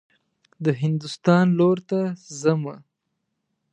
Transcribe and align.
د 0.63 0.65
هندوستان 0.81 1.45
لور 1.57 1.77
ته 1.89 1.99
حمه. 2.39 2.75